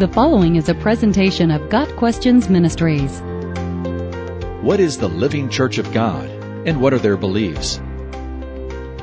[0.00, 3.20] The following is a presentation of Got Questions Ministries.
[4.62, 6.26] What is the Living Church of God,
[6.66, 7.76] and what are their beliefs?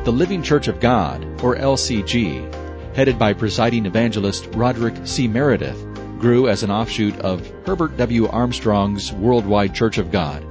[0.05, 5.27] The Living Church of God, or LCG, headed by presiding evangelist Roderick C.
[5.27, 5.79] Meredith,
[6.17, 8.27] grew as an offshoot of Herbert W.
[8.29, 10.43] Armstrong's Worldwide Church of God.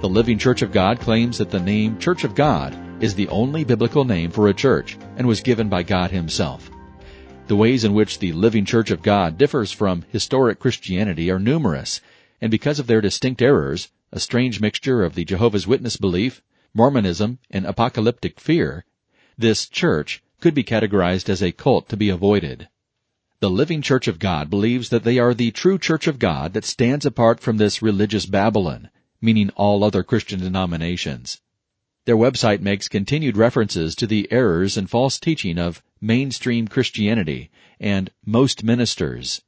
[0.00, 3.64] The Living Church of God claims that the name Church of God is the only
[3.64, 6.70] biblical name for a church and was given by God Himself.
[7.46, 12.00] The ways in which the Living Church of God differs from historic Christianity are numerous,
[12.40, 16.40] and because of their distinct errors, a strange mixture of the Jehovah's Witness belief,
[16.72, 18.86] Mormonism, and apocalyptic fear,
[19.36, 22.68] this church could be categorized as a cult to be avoided.
[23.40, 26.64] The Living Church of God believes that they are the true Church of God that
[26.64, 28.88] stands apart from this religious Babylon,
[29.20, 31.42] meaning all other Christian denominations.
[32.06, 38.10] Their website makes continued references to the errors and false teaching of mainstream Christianity and
[38.26, 39.40] most ministers.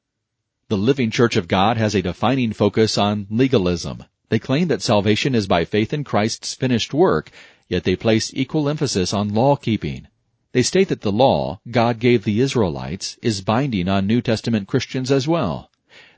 [0.68, 4.04] The Living Church of God has a defining focus on legalism.
[4.30, 7.30] They claim that salvation is by faith in Christ's finished work,
[7.68, 10.08] yet they place equal emphasis on law keeping.
[10.52, 15.10] They state that the law God gave the Israelites is binding on New Testament Christians
[15.10, 15.70] as well.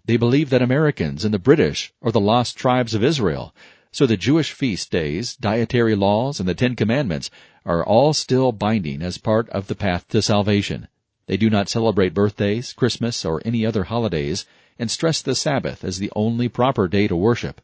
[0.04, 3.52] They believe that Americans and the British are the lost tribes of Israel,
[3.90, 7.30] so the Jewish feast days, dietary laws, and the Ten Commandments
[7.64, 10.88] are all still binding as part of the path to salvation.
[11.26, 14.46] They do not celebrate birthdays, Christmas, or any other holidays,
[14.78, 17.60] and stress the Sabbath as the only proper day to worship.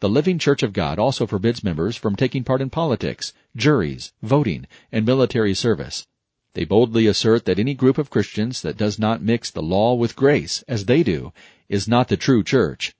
[0.00, 4.66] The Living Church of God also forbids members from taking part in politics, juries, voting,
[4.90, 6.06] and military service.
[6.54, 10.16] They boldly assert that any group of Christians that does not mix the law with
[10.16, 11.32] grace, as they do,
[11.68, 12.94] is not the true church.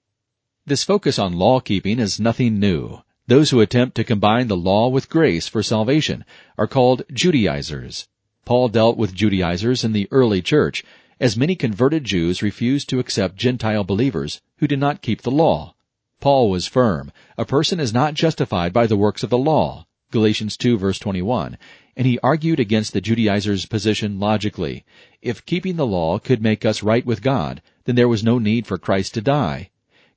[0.66, 3.02] This focus on law keeping is nothing new.
[3.26, 6.24] Those who attempt to combine the law with grace for salvation
[6.56, 8.08] are called Judaizers.
[8.46, 10.82] Paul dealt with Judaizers in the early church,
[11.20, 15.74] as many converted Jews refused to accept Gentile believers who did not keep the law.
[16.20, 17.12] Paul was firm.
[17.36, 19.86] A person is not justified by the works of the law.
[20.12, 21.58] Galatians 2 verse 21.
[21.94, 24.86] And he argued against the Judaizers' position logically.
[25.20, 28.66] If keeping the law could make us right with God, then there was no need
[28.66, 29.68] for Christ to die.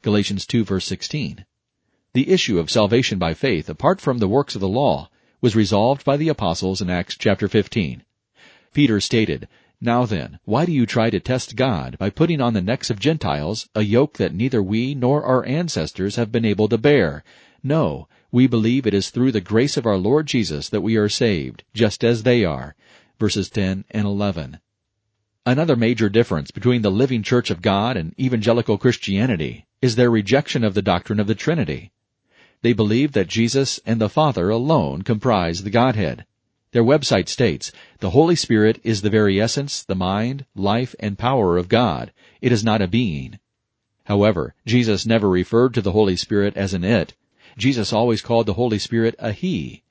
[0.07, 1.43] Galatians 2 verse 16.
[2.13, 5.09] The issue of salvation by faith apart from the works of the law
[5.41, 8.03] was resolved by the apostles in Acts chapter 15.
[8.73, 9.49] Peter stated,
[9.81, 13.01] Now then, why do you try to test God by putting on the necks of
[13.01, 17.25] Gentiles a yoke that neither we nor our ancestors have been able to bear?
[17.61, 21.09] No, we believe it is through the grace of our Lord Jesus that we are
[21.09, 22.77] saved, just as they are.
[23.19, 24.59] Verses 10 and 11.
[25.47, 30.61] Another major difference between the living Church of God and evangelical Christianity is their rejection
[30.61, 31.89] of the doctrine of the Trinity.
[32.63, 36.25] They believe that Jesus and the Father alone comprise the Godhead.
[36.73, 41.55] Their website states, the Holy Spirit is the very essence, the mind, life, and power
[41.55, 42.11] of God.
[42.41, 43.39] It is not a being.
[44.03, 47.13] However, Jesus never referred to the Holy Spirit as an it.
[47.57, 49.83] Jesus always called the Holy Spirit a He.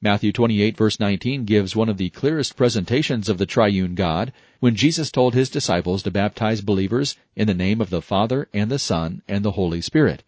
[0.00, 4.76] Matthew 28 verse 19 gives one of the clearest presentations of the triune God when
[4.76, 8.78] Jesus told his disciples to baptize believers in the name of the Father and the
[8.78, 10.22] Son and the Holy Spirit.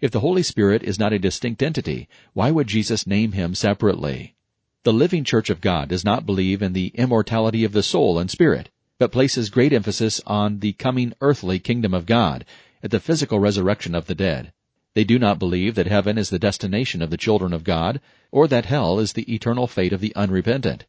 [0.00, 4.36] If the Holy Spirit is not a distinct entity, why would Jesus name him separately?
[4.84, 8.30] The living church of God does not believe in the immortality of the soul and
[8.30, 12.46] spirit, but places great emphasis on the coming earthly kingdom of God
[12.82, 14.54] at the physical resurrection of the dead.
[14.94, 18.00] They do not believe that heaven is the destination of the children of God,
[18.32, 20.84] or that hell is the eternal fate of the unrepentant.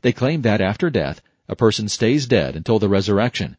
[0.00, 3.58] They claim that after death, a person stays dead until the resurrection.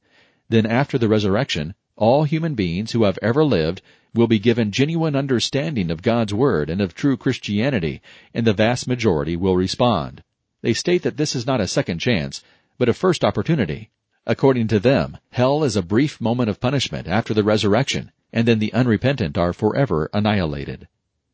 [0.49, 3.81] Then after the resurrection, all human beings who have ever lived
[4.15, 8.01] will be given genuine understanding of God's Word and of true Christianity,
[8.33, 10.23] and the vast majority will respond.
[10.61, 12.43] They state that this is not a second chance,
[12.79, 13.91] but a first opportunity.
[14.25, 18.59] According to them, hell is a brief moment of punishment after the resurrection, and then
[18.59, 20.89] the unrepentant are forever annihilated.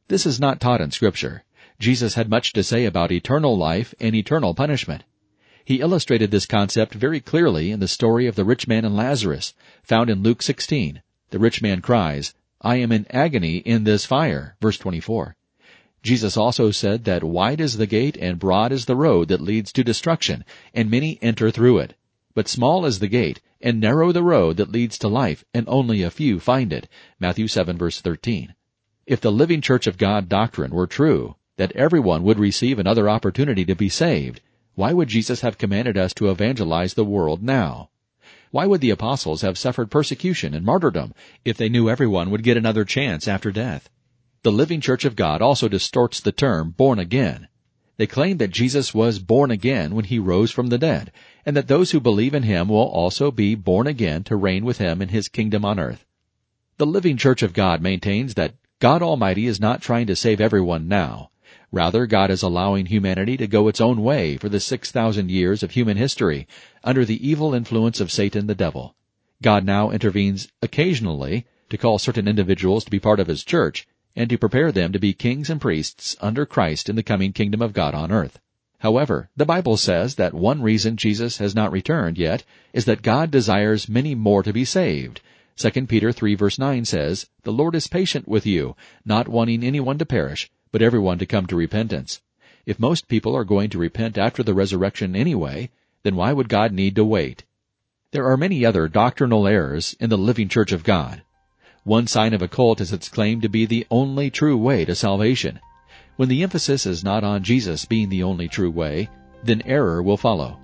[0.07, 1.43] This is not taught in Scripture.
[1.79, 5.03] Jesus had much to say about eternal life and eternal punishment.
[5.65, 9.55] He illustrated this concept very clearly in the story of the rich man and Lazarus,
[9.81, 11.01] found in Luke 16.
[11.31, 15.35] The rich man cries, I am in agony in this fire, verse 24.
[16.03, 19.71] Jesus also said that wide is the gate and broad is the road that leads
[19.73, 21.95] to destruction, and many enter through it.
[22.35, 26.03] But small is the gate, and narrow the road that leads to life, and only
[26.03, 26.87] a few find it.
[27.19, 28.55] Matthew 7 verse 13.
[29.05, 33.65] If the living church of God doctrine were true, that everyone would receive another opportunity
[33.65, 34.41] to be saved,
[34.73, 37.89] why would Jesus have commanded us to evangelize the world now?
[38.51, 41.13] Why would the apostles have suffered persecution and martyrdom
[41.45, 43.89] if they knew everyone would get another chance after death?
[44.43, 47.47] The living church of God also distorts the term born again.
[48.01, 51.11] They claim that Jesus was born again when he rose from the dead,
[51.45, 54.79] and that those who believe in him will also be born again to reign with
[54.79, 56.03] him in his kingdom on earth.
[56.79, 60.87] The Living Church of God maintains that God Almighty is not trying to save everyone
[60.87, 61.29] now.
[61.71, 65.69] Rather, God is allowing humanity to go its own way for the 6,000 years of
[65.69, 66.47] human history
[66.83, 68.95] under the evil influence of Satan the devil.
[69.43, 74.29] God now intervenes occasionally to call certain individuals to be part of his church and
[74.29, 77.73] to prepare them to be kings and priests under Christ in the coming kingdom of
[77.73, 78.39] God on earth.
[78.79, 82.43] However, the Bible says that one reason Jesus has not returned yet
[82.73, 85.21] is that God desires many more to be saved.
[85.57, 88.75] 2 Peter 3 verse 9 says, The Lord is patient with you,
[89.05, 92.21] not wanting anyone to perish, but everyone to come to repentance.
[92.65, 95.69] If most people are going to repent after the resurrection anyway,
[96.03, 97.43] then why would God need to wait?
[98.11, 101.21] There are many other doctrinal errors in the living church of God.
[101.83, 104.93] One sign of a cult is its claim to be the only true way to
[104.93, 105.59] salvation.
[106.15, 109.09] When the emphasis is not on Jesus being the only true way,
[109.43, 110.59] then error will follow.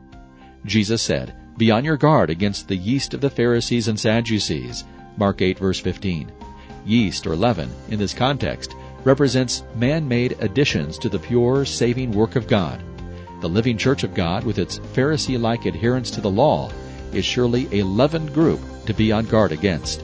[0.63, 4.83] Jesus said, Be on your guard against the yeast of the Pharisees and Sadducees.
[5.17, 6.31] Mark 8 verse 15.
[6.85, 12.45] Yeast or leaven, in this context, represents man-made additions to the pure, saving work of
[12.45, 12.83] God.
[13.41, 16.71] The living church of God, with its Pharisee-like adherence to the law,
[17.11, 20.03] is surely a leavened group to be on guard against.